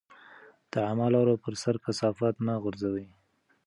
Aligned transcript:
د 0.71 0.73
عامه 0.85 1.07
لارو 1.13 1.35
پر 1.43 1.53
سر 1.61 1.75
کثافات 1.85 2.35
مه 2.45 2.53
غورځوئ. 2.63 3.07